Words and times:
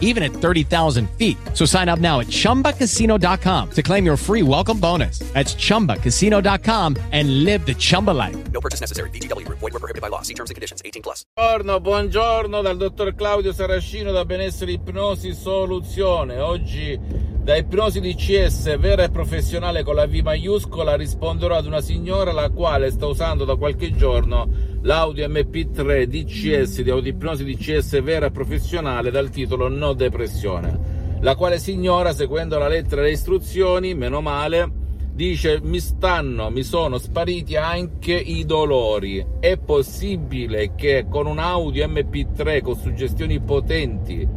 even 0.00 0.22
at 0.22 0.32
30,000 0.32 1.10
feet. 1.18 1.36
So 1.52 1.66
sign 1.66 1.90
up 1.90 1.98
now 1.98 2.20
at 2.20 2.28
chumbacasino.com 2.28 3.70
to 3.72 3.82
claim 3.82 4.06
your 4.06 4.16
free 4.16 4.42
welcome 4.42 4.78
bonus. 4.78 5.18
That's 5.34 5.54
chumbacasino.com 5.54 6.96
and 7.12 7.44
live 7.44 7.66
the 7.66 7.74
Chumba 7.74 8.12
life. 8.12 8.36
No 8.52 8.60
purchase 8.60 8.80
necessary. 8.80 9.10
VGW 9.10 9.44
Group. 9.44 9.58
Void 9.58 9.72
were 9.72 9.80
prohibited 9.80 10.00
by 10.00 10.08
law. 10.08 10.22
See 10.22 10.34
terms 10.34 10.50
and 10.50 10.54
conditions. 10.54 10.80
18 10.84 11.02
plus. 11.02 11.24
Buongiorno, 11.34 11.80
buongiorno 11.80 12.62
dal 12.62 12.76
dottor 12.76 13.14
Claudio 13.14 13.52
Saracino 13.52 14.12
da 14.12 14.24
Benessere 14.24 14.72
Ipnosi 14.72 15.34
Soluzione. 15.34 16.38
Oggi 16.38 16.98
da 17.44 17.56
ipnosi 17.56 18.00
DCS 18.00 18.78
vera 18.78 19.02
e 19.02 19.10
professionale 19.10 19.82
con 19.82 19.94
la 19.94 20.06
V 20.06 20.14
maiuscola 20.22 20.96
risponderò 20.96 21.56
ad 21.56 21.66
una 21.66 21.82
signora 21.82 22.32
la 22.32 22.48
quale 22.48 22.90
sta 22.90 23.04
usando 23.04 23.44
da 23.44 23.56
qualche 23.56 23.94
giorno 23.94 24.48
l'audio 24.84 25.26
MP3 25.28 26.04
DCS 26.04 26.82
di 26.82 26.90
audipnosi 26.90 27.42
DCS 27.44 28.02
vera 28.02 28.26
e 28.26 28.30
professionale 28.30 29.10
dal 29.10 29.30
titolo 29.30 29.68
No 29.68 29.94
Depressione. 29.94 30.92
La 31.20 31.36
quale 31.36 31.58
signora, 31.58 32.12
seguendo 32.12 32.58
la 32.58 32.68
lettera 32.68 33.00
e 33.00 33.04
le 33.04 33.12
istruzioni, 33.12 33.94
meno 33.94 34.20
male, 34.20 34.70
dice 35.12 35.58
mi 35.62 35.80
stanno, 35.80 36.50
mi 36.50 36.62
sono 36.62 36.98
spariti 36.98 37.56
anche 37.56 38.12
i 38.12 38.44
dolori. 38.44 39.24
È 39.40 39.56
possibile 39.56 40.74
che 40.74 41.06
con 41.08 41.26
un 41.26 41.38
audio 41.38 41.86
MP3 41.86 42.60
con 42.60 42.76
suggestioni 42.76 43.40
potenti 43.40 44.28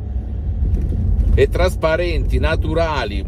e 1.35 1.49
trasparenti, 1.49 2.39
naturali, 2.39 3.25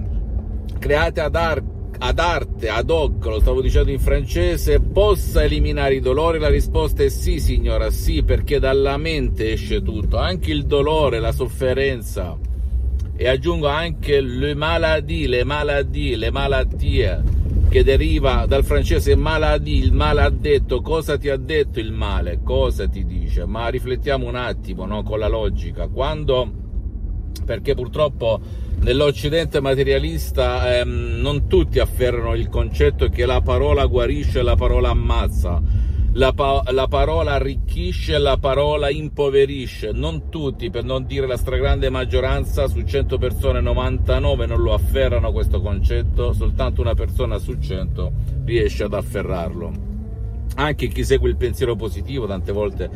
create 0.80 1.20
ad, 1.20 1.36
ar- 1.36 1.64
ad, 2.00 2.20
arte, 2.20 2.70
ad 2.70 2.90
hoc, 2.90 3.26
lo 3.26 3.40
stavo 3.40 3.62
dicendo 3.62 3.92
in 3.92 4.00
francese, 4.00 4.80
possa 4.80 5.44
eliminare 5.44 5.96
i 5.96 6.00
dolori? 6.00 6.40
La 6.40 6.48
risposta 6.48 7.04
è 7.04 7.10
sì, 7.10 7.40
signora, 7.40 7.92
sì, 7.92 8.24
perché 8.24 8.60
dalla 8.60 8.98
mente 8.98 9.52
esce 9.52 9.82
tutto, 9.82 10.18
anche 10.18 10.52
il 10.52 10.66
dolore, 10.66 11.20
la 11.20 11.32
sofferenza. 11.32 12.38
E 13.16 13.28
aggiungo 13.28 13.68
anche 13.68 14.22
le 14.22 14.56
maladie, 14.56 15.28
le 15.28 15.44
maladie, 15.44 16.16
le 16.16 16.32
malattie, 16.32 17.22
che 17.68 17.84
deriva 17.84 18.46
dal 18.48 18.64
francese 18.64 19.16
maladie, 19.16 19.84
il 19.84 19.92
male 19.92 20.22
ha 20.22 20.30
detto, 20.30 20.82
cosa 20.82 21.18
ti 21.18 21.30
ha 21.30 21.38
detto 21.38 21.80
il 21.80 21.92
male, 21.92 22.40
cosa 22.44 22.88
ti 22.88 23.06
dice? 23.06 23.46
Ma 23.46 23.68
riflettiamo 23.68 24.26
un 24.26 24.36
attimo, 24.36 24.86
no, 24.86 25.04
con 25.04 25.20
la 25.20 25.28
logica. 25.28 25.88
Quando 25.88 26.59
perché 27.50 27.74
purtroppo 27.74 28.40
nell'Occidente 28.82 29.60
materialista 29.60 30.82
ehm, 30.82 31.20
non 31.20 31.48
tutti 31.48 31.80
afferrano 31.80 32.36
il 32.36 32.48
concetto 32.48 33.10
che 33.10 33.26
la 33.26 33.42
parola 33.42 33.88
guarisce 33.88 34.42
e 34.42 34.44
la 34.44 34.56
parola 34.56 34.92
ammazza, 34.92 35.60
la, 36.12 36.32
pa- 36.32 36.62
la 36.68 36.86
parola 36.88 37.34
arricchisce 37.34 38.14
e 38.14 38.20
la 38.20 38.38
parola 38.38 38.92
impoverisce, 38.92 39.90
non 39.92 40.30
tutti, 40.30 40.70
per 40.70 40.84
non 40.84 41.08
dire 41.08 41.26
la 41.26 41.38
stragrande 41.38 41.90
maggioranza, 41.90 42.68
su 42.68 42.84
100 42.84 43.18
persone 43.18 43.62
99 43.62 44.46
non 44.46 44.62
lo 44.62 44.76
afferrano 44.76 45.32
questo 45.32 45.60
concetto, 45.60 46.34
soltanto 46.34 46.82
una 46.82 46.94
persona 46.94 47.40
su 47.40 47.58
100 47.58 48.12
riesce 48.46 48.84
ad 48.84 48.94
afferrarlo. 48.94 49.88
Anche 50.54 50.88
chi 50.88 51.04
segue 51.04 51.30
il 51.30 51.36
pensiero 51.36 51.76
positivo 51.76 52.28
tante 52.28 52.52
volte 52.52 52.90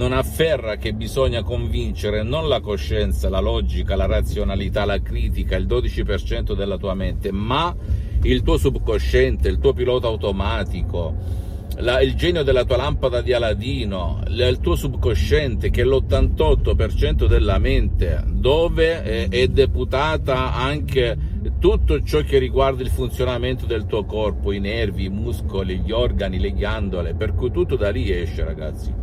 non 0.00 0.12
afferra 0.12 0.76
che 0.76 0.94
bisogna 0.94 1.42
convincere 1.42 2.22
non 2.22 2.48
la 2.48 2.60
coscienza, 2.60 3.28
la 3.28 3.38
logica, 3.38 3.96
la 3.96 4.06
razionalità, 4.06 4.86
la 4.86 5.02
critica, 5.02 5.56
il 5.56 5.66
12% 5.66 6.54
della 6.54 6.78
tua 6.78 6.94
mente, 6.94 7.30
ma 7.30 7.76
il 8.22 8.40
tuo 8.40 8.56
subconsciente, 8.56 9.48
il 9.48 9.58
tuo 9.58 9.74
pilota 9.74 10.06
automatico, 10.06 11.14
la, 11.80 12.00
il 12.00 12.14
genio 12.14 12.42
della 12.42 12.64
tua 12.64 12.78
lampada 12.78 13.20
di 13.20 13.34
Aladino, 13.34 14.22
il 14.26 14.58
tuo 14.62 14.74
subconsciente 14.74 15.68
che 15.68 15.82
è 15.82 15.84
l'88% 15.84 17.26
della 17.26 17.58
mente, 17.58 18.24
dove 18.26 19.02
è, 19.02 19.28
è 19.28 19.48
deputata 19.48 20.54
anche 20.54 21.14
tutto 21.58 22.02
ciò 22.02 22.22
che 22.22 22.38
riguarda 22.38 22.80
il 22.80 22.88
funzionamento 22.88 23.66
del 23.66 23.84
tuo 23.84 24.06
corpo, 24.06 24.50
i 24.50 24.60
nervi, 24.60 25.04
i 25.04 25.10
muscoli, 25.10 25.80
gli 25.80 25.92
organi, 25.92 26.38
le 26.38 26.54
ghiandole, 26.54 27.12
per 27.12 27.34
cui 27.34 27.50
tutto 27.50 27.76
da 27.76 27.90
lì 27.90 28.10
esce 28.10 28.44
ragazzi. 28.44 28.99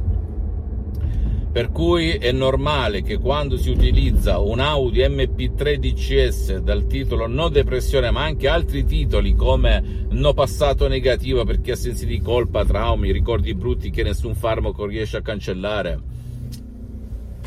Per 1.58 1.72
cui 1.72 2.12
è 2.12 2.32
normale 2.32 3.02
che 3.02 3.18
quando 3.18 3.58
si 3.58 3.72
utilizza 3.72 4.38
un 4.38 4.60
Audi 4.60 5.00
MP3 5.00 5.78
DCS 5.78 6.58
dal 6.60 6.86
titolo 6.86 7.26
No 7.26 7.50
depressione, 7.50 8.12
ma 8.12 8.22
anche 8.22 8.48
altri 8.48 8.86
titoli 8.86 9.34
come 9.34 10.06
No 10.10 10.36
passato 10.36 10.88
negativo 10.88 11.46
perché 11.46 11.72
ha 11.72 11.76
sensi 11.76 12.06
di 12.06 12.22
colpa, 12.22 12.64
traumi, 12.64 13.12
ricordi 13.12 13.56
brutti 13.56 13.90
che 13.90 14.04
nessun 14.04 14.36
farmaco 14.36 14.86
riesce 14.86 15.18
a 15.18 15.24
cancellare, 15.24 16.00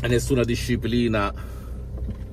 nessuna 0.09 0.43
disciplina 0.43 1.33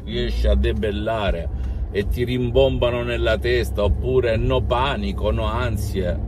riesce 0.02 0.48
a 0.48 0.56
debellare 0.56 1.48
e 1.92 2.08
ti 2.08 2.24
rimbombano 2.24 3.04
nella 3.04 3.38
testa, 3.38 3.84
oppure 3.84 4.36
no 4.36 4.62
panico, 4.62 5.30
no 5.30 5.44
ansie, 5.44 6.18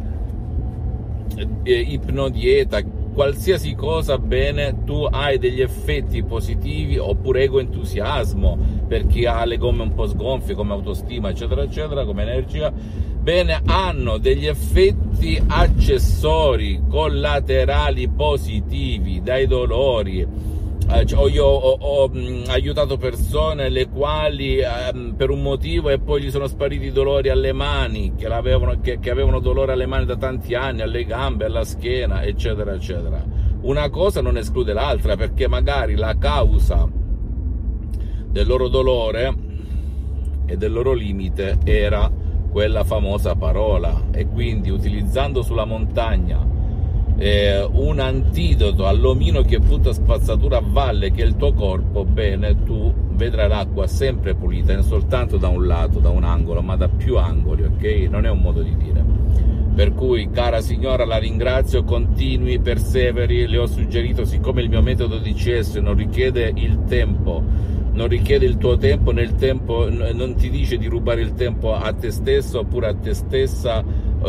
ipnodieta, 1.65 2.99
qualsiasi 3.13 3.75
cosa 3.75 4.19
bene, 4.19 4.85
tu 4.85 5.07
hai 5.11 5.39
degli 5.39 5.61
effetti 5.61 6.23
positivi 6.23 6.99
oppure 6.99 7.43
ego 7.43 7.61
entusiasmo 7.61 8.59
per 8.87 9.07
chi 9.07 9.27
ha 9.27 9.45
le 9.45 9.57
gomme 9.57 9.83
un 9.83 9.95
po' 9.95 10.07
sgonfie 10.07 10.55
come 10.55 10.73
autostima 10.73 11.31
eccetera 11.31 11.63
eccetera 11.63 12.05
come 12.05 12.23
energia 12.23 12.73
bene 13.21 13.61
hanno 13.67 14.19
degli 14.19 14.47
effetti 14.47 15.41
accessori 15.47 16.83
collaterali 16.89 18.09
positivi 18.09 19.21
dai 19.23 19.47
dolori 19.47 20.27
cioè, 21.05 21.31
io 21.31 21.45
ho, 21.45 21.77
ho, 21.79 22.11
aiutato 22.49 22.97
persone 22.97 23.69
le 23.69 23.89
quali 23.89 24.59
eh, 24.59 25.13
per 25.17 25.31
un 25.31 25.41
motivo 25.41 25.89
e 25.89 26.01
poi 26.01 26.23
gli 26.23 26.31
sono 26.31 26.47
spariti 26.49 26.87
i 26.87 26.93
dolori 26.93 27.29
alle 27.29 27.53
mani, 27.53 28.15
che 28.17 28.29
che, 28.83 28.99
che 28.99 29.11
avevano 29.11 29.39
dolore 29.39 29.73
alle 29.73 29.87
mani 29.87 30.05
da 30.05 30.17
tanti 30.17 30.55
anni, 30.55 30.83
alle 30.83 31.05
gambe, 31.05 31.45
alla 31.45 31.65
schiena, 31.65 32.23
eccetera, 32.23 32.73
eccetera. 32.75 33.25
Una 33.63 33.89
cosa 33.89 34.21
non 34.21 34.37
esclude 34.37 34.73
l'altra 34.73 35.17
perché 35.17 35.47
magari 35.47 35.95
la 35.95 36.17
causa 36.19 36.89
del 38.27 38.47
loro 38.47 38.69
dolore 38.69 39.35
e 40.47 40.57
del 40.57 40.73
loro 40.73 40.93
limite 40.93 41.59
era 41.65 42.11
quella 42.51 42.83
famosa 42.83 43.37
parola 43.37 44.07
e 44.11 44.27
quindi 44.27 44.71
utilizzando 44.71 45.43
sulla 45.43 45.65
montagna 45.65 46.59
eh, 47.21 47.69
un 47.73 47.99
antidoto 47.99 48.87
all'omino 48.87 49.43
che 49.43 49.59
butta 49.59 49.93
spazzatura 49.93 50.57
a 50.57 50.63
valle 50.65 51.11
che 51.11 51.23
è 51.23 51.27
il 51.27 51.37
tuo 51.37 51.53
corpo, 51.53 52.07
bene, 52.07 52.63
tu 52.63 52.91
vedrai 53.11 53.47
l'acqua 53.47 53.87
sempre 53.87 54.35
pulita, 54.35 54.73
non 54.73 54.85
soltanto 54.85 55.37
da 55.37 55.49
un 55.49 55.67
lato, 55.67 55.99
da 55.99 56.09
un 56.09 56.25
angolo, 56.25 56.63
ma 56.63 56.77
da 56.77 56.89
più 56.89 57.19
angoli, 57.19 57.65
ok? 57.65 58.09
Non 58.09 58.25
è 58.25 58.31
un 58.31 58.39
modo 58.39 58.63
di 58.63 58.75
dire. 58.75 59.05
Per 59.75 59.93
cui, 59.93 60.31
cara 60.31 60.63
signora, 60.63 61.05
la 61.05 61.19
ringrazio, 61.19 61.85
continui, 61.85 62.59
perseveri, 62.59 63.47
le 63.47 63.59
ho 63.59 63.67
suggerito, 63.67 64.25
siccome 64.25 64.63
il 64.63 64.71
mio 64.71 64.81
metodo 64.81 65.19
di 65.19 65.35
CS 65.35 65.75
non 65.75 65.97
richiede 65.97 66.51
il 66.55 66.85
tempo, 66.89 67.43
non 67.93 68.09
richiede 68.09 68.47
il 68.47 68.57
tuo 68.57 68.79
tempo, 68.79 69.13
nel 69.13 69.35
tempo 69.35 69.91
non 69.91 70.37
ti 70.37 70.49
dice 70.49 70.79
di 70.79 70.87
rubare 70.87 71.21
il 71.21 71.35
tempo 71.35 71.75
a 71.75 71.93
te 71.93 72.11
stesso 72.11 72.61
oppure 72.61 72.89
a 72.89 72.95
te 72.95 73.13
stessa 73.13 73.85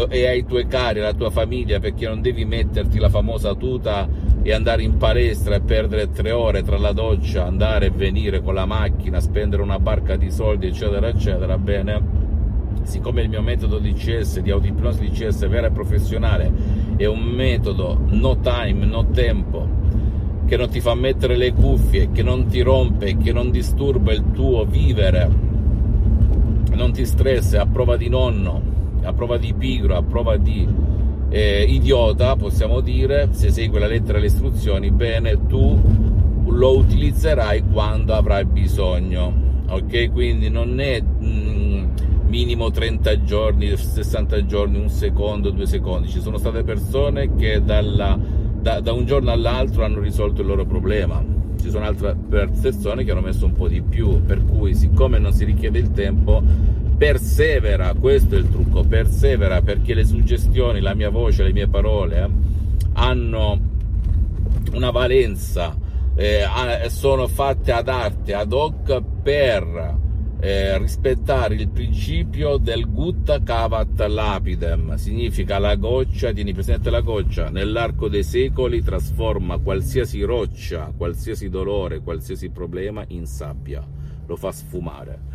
e 0.09 0.25
ai 0.25 0.46
tuoi 0.46 0.68
cari, 0.68 1.00
alla 1.00 1.13
tua 1.13 1.29
famiglia, 1.29 1.79
perché 1.79 2.07
non 2.07 2.22
devi 2.22 2.46
metterti 2.46 2.97
la 2.97 3.09
famosa 3.09 3.53
tuta 3.56 4.07
e 4.41 4.53
andare 4.53 4.84
in 4.84 4.97
palestra 4.97 5.56
e 5.56 5.62
perdere 5.62 6.09
tre 6.12 6.31
ore 6.31 6.63
tra 6.63 6.77
la 6.77 6.94
doccia, 6.94 7.45
andare 7.45 7.88
e 7.88 7.92
venire 7.92 8.42
con 8.42 8.54
la 8.54 8.65
macchina, 8.65 9.19
spendere 9.19 9.62
una 9.62 9.80
barca 9.80 10.15
di 10.15 10.31
soldi, 10.31 10.68
eccetera, 10.68 11.07
eccetera. 11.10 11.57
Bene, 11.57 12.01
siccome 12.83 13.21
il 13.21 13.30
mio 13.30 13.42
metodo 13.42 13.80
di 13.80 13.94
CS, 13.94 14.39
di 14.39 14.50
audipnosi 14.50 15.01
di 15.01 15.10
CS 15.10 15.48
vera 15.48 15.68
e 15.68 15.71
professionale, 15.71 16.51
è 16.95 17.06
un 17.06 17.21
metodo 17.21 18.00
no 18.07 18.39
time, 18.39 18.86
no 18.86 19.07
tempo, 19.07 19.68
che 20.45 20.56
non 20.57 20.69
ti 20.69 20.80
fa 20.80 20.95
mettere 20.95 21.36
le 21.36 21.51
cuffie, 21.54 22.12
che 22.12 22.24
non 22.24 22.48
ti 22.48 22.62
rompe, 22.62 23.18
che 23.18 23.33
non 23.33 23.51
disturba 23.51 24.13
il 24.13 24.31
tuo 24.31 24.65
vivere, 24.65 25.30
non 26.74 26.92
ti 26.94 27.06
stressa, 27.06 27.62
a 27.62 27.65
prova 27.68 27.98
di 27.98 28.10
nonno, 28.10 28.70
a 29.03 29.13
prova 29.13 29.38
di 29.38 29.53
pigro, 29.53 29.95
a 29.95 30.03
prova 30.03 30.38
di 30.38 30.68
eh, 31.30 31.63
idiota, 31.68 32.36
possiamo 32.36 32.81
dire, 32.81 33.30
se 33.31 33.51
segui 33.51 33.80
la 33.80 33.88
lettera 33.88 34.18
e 34.18 34.21
le 34.21 34.27
istruzioni, 34.27 34.92
bene, 34.92 35.48
tu 35.48 35.80
lo 36.48 36.77
utilizzerai 36.77 37.63
quando 37.71 38.13
avrai 38.13 38.45
bisogno. 38.45 39.50
Ok, 39.69 40.12
quindi 40.12 40.50
non 40.50 40.80
è 40.80 41.01
mm, 41.01 41.86
minimo 42.27 42.71
30 42.71 43.24
giorni, 43.24 43.75
60 43.75 44.45
giorni, 44.45 44.77
un 44.77 44.89
secondo, 44.89 45.50
due 45.51 45.65
secondi. 45.65 46.09
Ci 46.09 46.19
sono 46.19 46.38
state 46.38 46.63
persone 46.63 47.36
che 47.36 47.63
dalla 47.63 48.39
da, 48.62 48.80
da 48.80 48.94
un 48.94 49.06
giorno 49.06 49.31
all'altro 49.31 49.83
hanno 49.83 50.00
risolto 50.00 50.42
il 50.42 50.48
loro 50.48 50.65
problema. 50.65 51.24
Ci 51.59 51.69
sono 51.69 51.86
altre 51.86 52.15
persone 52.30 53.03
che 53.03 53.12
hanno 53.12 53.21
messo 53.21 53.45
un 53.45 53.53
po' 53.53 53.68
di 53.68 53.81
più, 53.81 54.24
per 54.24 54.44
cui 54.45 54.75
siccome 54.75 55.18
non 55.18 55.33
si 55.33 55.45
richiede 55.45 55.80
il 55.80 55.92
tempo, 55.92 56.42
persevera, 57.01 57.95
questo 57.95 58.36
è 58.36 58.38
il 58.38 58.48
trucco, 58.48 58.83
persevera 58.83 59.63
perché 59.63 59.95
le 59.95 60.06
suggestioni, 60.06 60.81
la 60.81 60.94
mia 60.94 61.09
voce, 61.09 61.42
le 61.42 61.51
mie 61.51 61.68
parole 61.68 62.24
eh, 62.24 62.30
hanno 62.94 63.59
una 64.74 64.92
valenza, 64.92 65.75
eh, 66.13 66.45
sono 66.89 67.25
fatte 67.25 67.71
ad 67.71 67.88
arte, 67.88 68.36
ad 68.36 68.53
hoc 68.53 69.01
per 69.24 69.98
eh, 70.42 70.77
rispettare 70.77 71.56
il 71.56 71.69
principio 71.69 72.57
del 72.57 72.88
gutta 72.88 73.42
cavat 73.42 74.06
lapidem, 74.06 74.94
significa 74.94 75.57
la 75.57 75.74
goccia, 75.74 76.31
tieni 76.31 76.53
presente 76.53 76.92
la 76.92 77.01
goccia, 77.01 77.50
nell'arco 77.50 78.09
dei 78.09 78.24
secoli 78.24 78.83
trasforma 78.83 79.57
qualsiasi 79.57 80.21
roccia, 80.21 80.94
qualsiasi 80.95 81.50
dolore, 81.50 82.01
qualsiasi 82.01 82.50
problema 82.50 83.03
in 83.07 83.25
sabbia, 83.25 83.83
lo 84.27 84.36
fa 84.36 84.51
sfumare. 84.51 85.31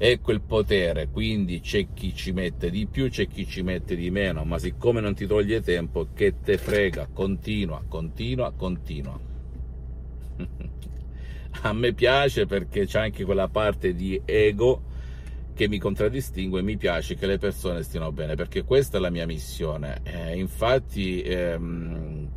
Ecco 0.00 0.30
il 0.30 0.40
potere, 0.40 1.08
quindi 1.08 1.58
c'è 1.60 1.88
chi 1.92 2.14
ci 2.14 2.30
mette 2.30 2.70
di 2.70 2.86
più, 2.86 3.10
c'è 3.10 3.26
chi 3.26 3.44
ci 3.46 3.62
mette 3.62 3.96
di 3.96 4.10
meno, 4.10 4.44
ma 4.44 4.56
siccome 4.58 5.00
non 5.00 5.12
ti 5.12 5.26
toglie 5.26 5.60
tempo, 5.60 6.06
che 6.14 6.34
te 6.40 6.56
frega, 6.56 7.08
continua, 7.12 7.82
continua, 7.88 8.52
continua. 8.56 9.18
a 11.62 11.72
me 11.72 11.92
piace 11.94 12.46
perché 12.46 12.86
c'è 12.86 13.00
anche 13.00 13.24
quella 13.24 13.48
parte 13.48 13.94
di 13.94 14.20
ego 14.24 14.82
che 15.54 15.66
mi 15.66 15.78
contraddistingue 15.78 16.60
e 16.60 16.62
mi 16.62 16.76
piace 16.76 17.16
che 17.16 17.26
le 17.26 17.38
persone 17.38 17.82
stiano 17.82 18.12
bene 18.12 18.36
perché 18.36 18.62
questa 18.62 18.98
è 18.98 19.00
la 19.00 19.10
mia 19.10 19.26
missione 19.26 20.02
eh, 20.04 20.38
infatti 20.38 21.20
ehm, 21.22 22.28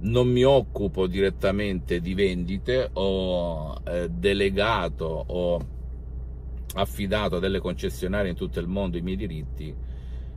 non 0.00 0.28
mi 0.28 0.44
occupo 0.44 1.06
direttamente 1.06 2.00
di 2.00 2.12
vendite 2.12 2.90
ho 2.92 3.80
eh, 3.82 4.10
delegato 4.10 5.24
o 5.26 5.74
affidato 6.74 7.36
a 7.36 7.40
delle 7.40 7.60
concessionarie 7.60 8.30
in 8.30 8.36
tutto 8.36 8.60
il 8.60 8.66
mondo 8.66 8.96
i 8.96 9.02
miei 9.02 9.16
diritti 9.16 9.74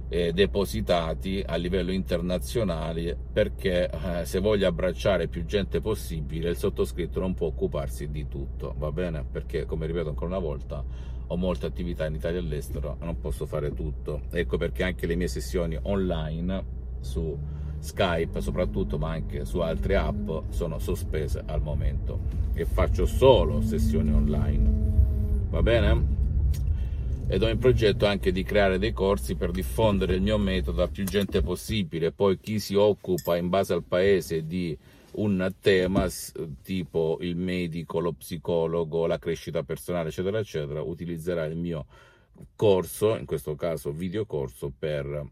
eh, 0.09 0.33
depositati 0.33 1.43
a 1.45 1.55
livello 1.55 1.91
internazionale 1.91 3.15
perché 3.31 3.89
eh, 3.89 4.25
se 4.25 4.39
voglio 4.39 4.67
abbracciare 4.67 5.27
più 5.27 5.45
gente 5.45 5.79
possibile 5.79 6.49
il 6.49 6.57
sottoscritto 6.57 7.19
non 7.19 7.35
può 7.35 7.47
occuparsi 7.47 8.09
di 8.09 8.27
tutto, 8.27 8.73
va 8.77 8.91
bene? 8.91 9.23
Perché 9.23 9.65
come 9.65 9.85
ripeto 9.85 10.09
ancora 10.09 10.31
una 10.31 10.39
volta 10.39 10.83
ho 11.31 11.37
molte 11.37 11.67
attività 11.67 12.07
in 12.07 12.15
Italia 12.15 12.39
e 12.39 12.41
all'estero 12.41 12.97
non 13.01 13.19
posso 13.19 13.45
fare 13.45 13.71
tutto. 13.73 14.21
Ecco 14.31 14.57
perché 14.57 14.83
anche 14.83 15.05
le 15.05 15.15
mie 15.15 15.27
sessioni 15.27 15.77
online 15.79 16.77
su 17.01 17.37
Skype 17.77 18.41
soprattutto 18.41 18.97
ma 18.97 19.11
anche 19.11 19.45
su 19.45 19.59
altre 19.59 19.95
app 19.95 20.27
sono 20.49 20.79
sospese 20.79 21.43
al 21.45 21.61
momento 21.61 22.19
e 22.53 22.65
faccio 22.65 23.05
solo 23.05 23.61
sessioni 23.61 24.11
online. 24.11 24.87
Va 25.51 25.61
bene? 25.61 26.18
Ed 27.31 27.43
ho 27.43 27.47
in 27.47 27.59
progetto 27.59 28.07
anche 28.07 28.31
di 28.31 28.41
creare 28.41 28.79
dei 28.79 28.91
corsi 28.91 29.35
per 29.35 29.51
diffondere 29.51 30.15
il 30.15 30.21
mio 30.21 30.39
metodo 30.39 30.81
a 30.81 30.87
più 30.87 31.05
gente 31.05 31.43
possibile. 31.43 32.11
Poi 32.11 32.39
chi 32.39 32.59
si 32.59 32.73
occupa 32.73 33.37
in 33.37 33.49
base 33.49 33.73
al 33.73 33.83
paese 33.83 34.47
di 34.47 34.75
un 35.11 35.53
tema 35.61 36.07
tipo 36.63 37.19
il 37.21 37.35
medico, 37.35 37.99
lo 37.99 38.13
psicologo, 38.13 39.05
la 39.05 39.19
crescita 39.19 39.61
personale, 39.61 40.09
eccetera, 40.09 40.39
eccetera, 40.39 40.81
utilizzerà 40.81 41.45
il 41.45 41.55
mio 41.55 41.85
corso, 42.55 43.15
in 43.15 43.25
questo 43.25 43.53
caso 43.55 43.91
videocorso, 43.91 44.73
per 44.75 45.23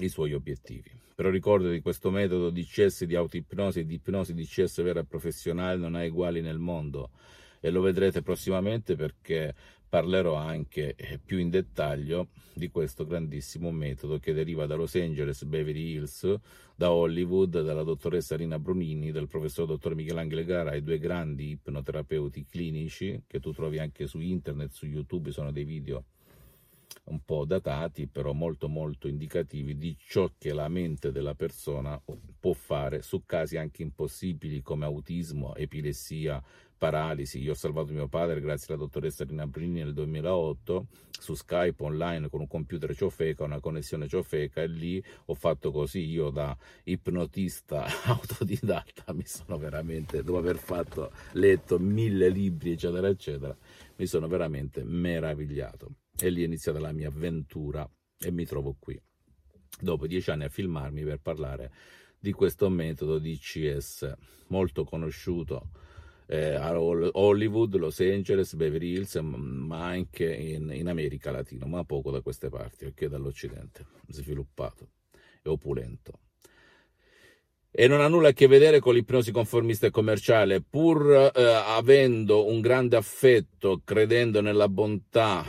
i 0.00 0.08
suoi 0.08 0.34
obiettivi. 0.34 0.90
Però 1.14 1.30
ricordo 1.30 1.70
di 1.70 1.80
questo 1.80 2.10
metodo 2.10 2.50
di 2.50 2.64
CS 2.64 3.04
di 3.04 3.14
autoipnosi 3.14 3.80
e 3.80 3.86
di 3.86 3.94
ipnosi 3.94 4.34
di 4.34 4.44
CS 4.44 4.82
vera 4.82 5.00
e 5.00 5.04
professionale 5.04 5.78
non 5.78 5.94
ha 5.94 6.04
uguali 6.04 6.42
nel 6.42 6.58
mondo 6.58 7.10
e 7.60 7.70
lo 7.70 7.80
vedrete 7.80 8.22
prossimamente 8.22 8.96
perché 8.96 9.54
parlerò 9.88 10.34
anche 10.34 10.94
eh, 10.96 11.18
più 11.18 11.38
in 11.38 11.48
dettaglio 11.48 12.28
di 12.52 12.68
questo 12.70 13.06
grandissimo 13.06 13.70
metodo 13.70 14.18
che 14.18 14.32
deriva 14.32 14.66
da 14.66 14.74
Los 14.74 14.94
Angeles, 14.96 15.44
Beverly 15.44 15.92
Hills, 15.92 16.34
da 16.74 16.92
Hollywood, 16.92 17.62
dalla 17.62 17.82
dottoressa 17.82 18.36
Rina 18.36 18.58
Brunini, 18.58 19.12
del 19.12 19.28
professor 19.28 19.66
dottor 19.66 19.94
Michelangelo 19.94 20.44
Garay, 20.44 20.82
due 20.82 20.98
grandi 20.98 21.50
ipnoterapeuti 21.50 22.44
clinici 22.44 23.22
che 23.26 23.40
tu 23.40 23.52
trovi 23.52 23.78
anche 23.78 24.06
su 24.06 24.20
internet, 24.20 24.72
su 24.72 24.86
YouTube, 24.86 25.30
sono 25.30 25.52
dei 25.52 25.64
video 25.64 26.04
un 27.08 27.20
po' 27.24 27.44
datati, 27.44 28.06
però 28.06 28.32
molto 28.32 28.68
molto 28.68 29.08
indicativi 29.08 29.76
di 29.76 29.96
ciò 29.98 30.30
che 30.38 30.52
la 30.52 30.68
mente 30.68 31.12
della 31.12 31.34
persona 31.34 32.00
può 32.38 32.52
fare 32.52 33.02
su 33.02 33.24
casi 33.24 33.56
anche 33.56 33.82
impossibili 33.82 34.62
come 34.62 34.84
autismo, 34.84 35.54
epilessia, 35.54 36.42
paralisi. 36.78 37.40
Io 37.40 37.50
ho 37.52 37.54
salvato 37.54 37.92
mio 37.92 38.08
padre 38.08 38.40
grazie 38.40 38.72
alla 38.72 38.84
dottoressa 38.84 39.24
Rina 39.24 39.46
Brini 39.46 39.80
nel 39.80 39.92
2008 39.92 40.86
su 41.10 41.34
Skype 41.34 41.82
online 41.82 42.28
con 42.28 42.40
un 42.40 42.46
computer 42.46 42.94
ciofeca, 42.94 43.44
una 43.44 43.60
connessione 43.60 44.06
ciofeca 44.06 44.62
e 44.62 44.68
lì 44.68 45.02
ho 45.26 45.34
fatto 45.34 45.72
così 45.72 46.04
io 46.08 46.30
da 46.30 46.56
ipnotista 46.84 47.84
autodidatta 48.06 49.12
mi 49.12 49.26
sono 49.26 49.58
veramente, 49.58 50.22
dopo 50.22 50.38
aver 50.38 50.58
fatto, 50.58 51.10
letto 51.32 51.78
mille 51.78 52.28
libri 52.28 52.72
eccetera 52.72 53.08
eccetera, 53.08 53.56
mi 53.96 54.06
sono 54.06 54.28
veramente 54.28 54.84
meravigliato 54.84 55.90
e 56.20 56.30
lì 56.30 56.42
è 56.42 56.46
iniziata 56.46 56.80
la 56.80 56.92
mia 56.92 57.08
avventura 57.08 57.88
e 58.18 58.30
mi 58.30 58.44
trovo 58.44 58.76
qui 58.78 59.00
dopo 59.80 60.06
dieci 60.06 60.30
anni 60.30 60.44
a 60.44 60.48
filmarmi 60.48 61.04
per 61.04 61.20
parlare 61.20 61.70
di 62.18 62.32
questo 62.32 62.68
metodo 62.68 63.18
di 63.18 63.38
CS 63.38 64.12
molto 64.48 64.84
conosciuto 64.84 65.70
eh, 66.26 66.54
a 66.54 66.78
Hollywood, 66.78 67.74
Los 67.76 68.00
Angeles, 68.00 68.54
Beverly 68.54 68.92
Hills, 68.92 69.14
ma 69.16 69.86
anche 69.86 70.30
in, 70.30 70.70
in 70.72 70.88
America 70.88 71.30
Latina, 71.30 71.64
ma 71.64 71.84
poco 71.84 72.10
da 72.10 72.20
queste 72.20 72.50
parti, 72.50 72.84
ok, 72.84 73.06
dall'Occidente, 73.06 73.86
sviluppato 74.08 74.90
e 75.42 75.48
opulento. 75.48 76.20
E 77.70 77.86
non 77.86 78.00
ha 78.00 78.08
nulla 78.08 78.28
a 78.28 78.32
che 78.32 78.46
vedere 78.46 78.80
con 78.80 78.92
l'ipnosi 78.92 79.30
conformista 79.30 79.86
e 79.86 79.90
commerciale, 79.90 80.60
pur 80.60 81.32
eh, 81.34 81.42
avendo 81.42 82.46
un 82.46 82.60
grande 82.60 82.96
affetto, 82.96 83.80
credendo 83.84 84.42
nella 84.42 84.68
bontà, 84.68 85.44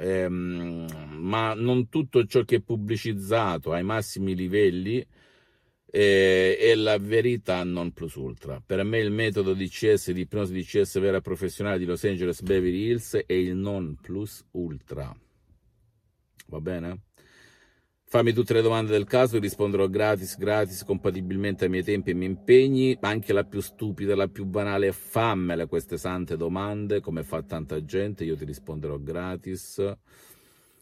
ehm, 0.00 1.16
ma 1.18 1.54
non 1.54 1.88
tutto 1.88 2.24
ciò 2.26 2.42
che 2.42 2.56
è 2.56 2.60
pubblicizzato 2.60 3.72
ai 3.72 3.82
massimi 3.82 4.34
livelli 4.34 5.04
e, 5.90 6.58
e, 6.60 6.74
la 6.74 6.98
verità 6.98 7.64
non 7.64 7.92
plus 7.92 8.14
ultra. 8.14 8.62
Per 8.64 8.82
me 8.84 8.98
il 8.98 9.10
metodo 9.10 9.54
di 9.54 9.68
CS, 9.68 10.12
di 10.12 10.22
ipnosi 10.22 10.52
di 10.52 10.62
CS 10.62 10.98
vera 11.00 11.20
professionale 11.20 11.78
di 11.78 11.84
Los 11.84 12.04
Angeles 12.04 12.42
Beverly 12.42 12.88
Hills 12.88 13.22
è 13.26 13.32
il 13.32 13.56
non 13.56 13.96
plus 14.00 14.44
ultra. 14.52 15.14
Va 16.46 16.60
bene? 16.60 17.07
Fammi 18.10 18.32
tutte 18.32 18.54
le 18.54 18.62
domande 18.62 18.92
del 18.92 19.04
caso, 19.04 19.38
risponderò 19.38 19.86
gratis, 19.86 20.38
gratis, 20.38 20.82
compatibilmente 20.82 21.64
ai 21.64 21.70
miei 21.70 21.82
tempi 21.82 22.08
e 22.08 22.12
ai 22.12 22.18
miei 22.18 22.30
impegni. 22.30 22.96
Anche 23.02 23.34
la 23.34 23.44
più 23.44 23.60
stupida, 23.60 24.16
la 24.16 24.28
più 24.28 24.46
banale, 24.46 24.92
fammele 24.92 25.66
queste 25.66 25.98
sante 25.98 26.38
domande, 26.38 27.00
come 27.00 27.22
fa 27.22 27.42
tanta 27.42 27.84
gente, 27.84 28.24
io 28.24 28.34
ti 28.34 28.46
risponderò 28.46 28.98
gratis 28.98 29.94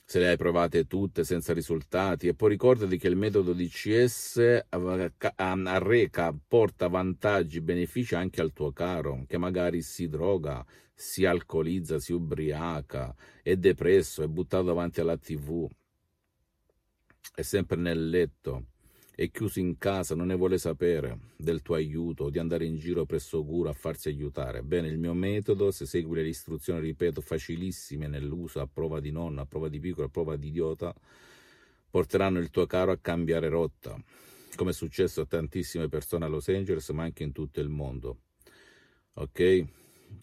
se 0.05 0.21
le 0.21 0.29
hai 0.29 0.37
provate 0.37 0.87
tutte 0.87 1.25
senza 1.25 1.53
risultati. 1.53 2.29
E 2.29 2.35
poi 2.35 2.51
ricordati 2.51 2.97
che 2.97 3.09
il 3.09 3.17
metodo 3.17 3.53
DCS 3.55 4.67
arreca, 4.69 6.33
porta 6.47 6.87
vantaggi, 6.87 7.61
benefici 7.61 8.15
anche 8.15 8.41
al 8.41 8.53
tuo 8.53 8.71
caro, 8.71 9.25
che 9.27 9.37
magari 9.37 9.83
si 9.83 10.09
droga, 10.09 10.65
si 10.95 11.25
alcolizza, 11.25 11.99
si 11.99 12.13
ubriaca, 12.13 13.13
è 13.43 13.57
depresso, 13.57 14.23
è 14.23 14.29
buttato 14.29 14.63
davanti 14.63 15.01
alla 15.01 15.17
tv, 15.17 15.69
è 17.35 17.43
sempre 17.43 17.77
nel 17.77 18.09
letto 18.09 18.67
è 19.17 19.31
chiuso 19.31 19.61
in 19.61 19.79
casa, 19.79 20.15
non 20.15 20.27
ne 20.27 20.35
vuole 20.35 20.59
sapere 20.59 21.31
del 21.39 21.63
tuo 21.63 21.75
aiuto, 21.75 22.29
di 22.29 22.39
andare 22.39 22.67
in 22.67 22.77
giro 22.77 23.07
presso 23.07 23.43
cura 23.43 23.71
a 23.71 23.73
farsi 23.73 24.09
aiutare. 24.09 24.63
Bene, 24.63 24.89
il 24.89 24.99
mio 24.99 25.15
metodo, 25.15 25.71
se 25.71 25.87
segui 25.87 26.17
le 26.17 26.29
istruzioni, 26.29 26.81
ripeto, 26.81 27.23
facilissime 27.23 28.09
nell'uso, 28.09 28.61
a 28.61 28.69
prova 28.71 29.01
di 29.01 29.11
nonna, 29.11 29.41
a 29.41 29.47
prova 29.47 29.71
di 29.71 29.81
piccolo, 29.81 30.09
a 30.09 30.11
prova 30.11 30.37
di 30.37 30.49
idiota, 30.49 30.95
porteranno 31.89 32.41
il 32.41 32.51
tuo 32.51 32.67
caro 32.67 32.93
a 32.93 32.99
cambiare 32.99 33.49
rotta, 33.49 33.99
come 34.55 34.73
è 34.73 34.75
successo 34.75 35.23
a 35.23 35.27
tantissime 35.27 35.89
persone 35.89 36.27
a 36.27 36.29
Los 36.29 36.49
Angeles, 36.49 36.87
ma 36.91 37.05
anche 37.05 37.23
in 37.23 37.33
tutto 37.33 37.61
il 37.61 37.71
mondo. 37.71 38.19
Ok? 39.15 39.65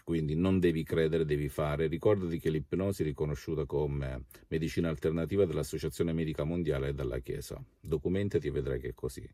Quindi 0.03 0.35
non 0.35 0.59
devi 0.59 0.83
credere, 0.83 1.23
devi 1.25 1.47
fare. 1.47 1.87
Ricordati 1.87 2.37
che 2.39 2.49
l'ipnosi 2.49 3.03
è 3.03 3.05
riconosciuta 3.05 3.65
come 3.65 4.23
medicina 4.49 4.89
alternativa 4.89 5.45
dall'Associazione 5.45 6.11
Medica 6.11 6.43
Mondiale 6.43 6.89
e 6.89 6.93
dalla 6.93 7.19
Chiesa. 7.19 7.63
Documentati 7.79 8.47
e 8.47 8.51
vedrai 8.51 8.79
che 8.79 8.89
è 8.89 8.93
così. 8.93 9.25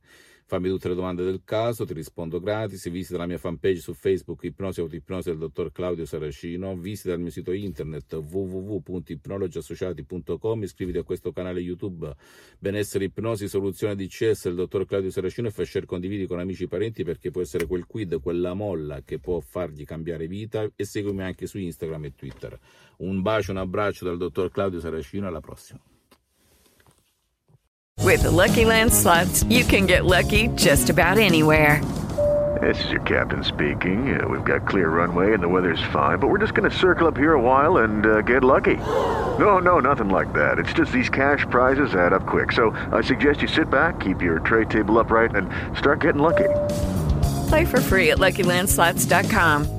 Fammi 0.46 0.70
tutte 0.70 0.90
le 0.90 0.96
domande 0.96 1.24
del 1.24 1.42
caso, 1.44 1.86
ti 1.86 1.94
rispondo 1.94 2.40
gratis. 2.40 2.90
Visita 2.90 3.18
la 3.18 3.28
mia 3.28 3.38
fanpage 3.38 3.80
su 3.80 3.94
Facebook 3.94 4.44
Ipnosi 4.44 4.80
Autoipnosi 4.80 5.30
del 5.30 5.38
dottor 5.38 5.72
Claudio 5.72 6.06
Saracino. 6.06 6.76
Visita 6.76 7.14
il 7.14 7.20
mio 7.20 7.30
sito 7.30 7.52
internet 7.52 8.14
www.ipnologiassociati.com. 8.14 10.64
Iscriviti 10.64 10.98
a 10.98 11.04
questo 11.04 11.32
canale 11.32 11.60
YouTube 11.60 12.16
Benessere 12.58 13.04
Ipnosi 13.06 13.48
Soluzione 13.48 13.96
DCS 13.96 14.46
del 14.46 14.56
dottor 14.56 14.86
Claudio 14.86 15.12
Saracino 15.12 15.48
e 15.48 15.52
fai 15.52 15.66
share 15.66 15.86
condividi 15.86 16.26
con 16.26 16.40
amici 16.40 16.64
e 16.64 16.68
parenti 16.68 17.04
perché 17.04 17.30
può 17.32 17.42
essere 17.42 17.68
quel 17.68 17.86
quid, 17.86 18.20
quella 18.20 18.56
molla 18.56 19.04
che 19.04 19.20
può 19.20 19.40
fargli 19.40 19.84
cambiare 19.84 20.28
vita 20.28 20.49
e 20.76 20.86
seguimi 20.86 21.24
anche 21.24 21.48
su 21.48 21.58
Instagram 21.58 22.06
e 22.06 22.16
Twitter. 22.16 22.58
Un 22.98 23.22
bacio, 23.22 23.52
un 23.52 23.58
abbraccio 23.58 24.06
dal 24.06 24.18
dottor 24.18 24.52
Claudio 24.52 24.80
Saracino, 24.80 25.28
alla 25.28 25.42
prossima. 25.42 25.80
With 28.02 28.24
the 28.24 28.32
Lucky 28.32 28.66
Land 28.66 28.92
slots, 28.92 29.44
you 29.50 29.64
can 29.66 29.86
get 29.86 30.06
lucky 30.06 30.48
just 30.56 30.90
about 30.90 31.18
anywhere. 31.18 31.82
This 32.62 32.84
is 32.84 32.92
your 32.92 33.02
captain 33.02 33.44
speaking. 33.44 34.20
Uh, 34.20 34.28
we've 34.28 34.44
got 34.44 34.68
clear 34.68 34.90
runway 34.90 35.34
and 35.34 35.42
the 35.42 35.48
weather's 35.48 35.82
fine, 35.94 36.20
but 36.20 36.28
we're 36.28 36.40
just 36.40 36.54
going 36.54 36.70
to 36.70 36.76
circle 36.76 37.08
up 37.08 37.16
here 37.16 37.34
a 37.34 37.40
while 37.40 37.78
and 37.78 38.06
uh, 38.06 38.22
get 38.22 38.44
lucky. 38.44 38.76
No, 38.76 39.60
no, 39.60 39.80
nothing 39.80 40.10
like 40.10 40.34
that. 40.34 40.60
It's 40.60 40.74
just 40.74 40.92
these 40.92 41.10
cash 41.10 41.46
prizes 41.50 41.94
add 41.94 42.12
up 42.12 42.26
quick. 42.26 42.52
So 42.52 42.72
I 42.92 43.02
suggest 43.02 43.42
you 43.42 43.48
sit 43.48 43.70
back, 43.70 44.00
keep 44.00 44.22
your 44.22 44.40
tray 44.40 44.66
table 44.66 44.98
upright, 45.00 45.36
and 45.36 45.50
start 45.78 46.02
getting 46.02 46.22
lucky. 46.22 46.50
Play 47.50 47.66
for 47.66 47.80
free 47.80 48.12
at 48.12 48.18
LuckyLandSlots.com. 48.18 49.79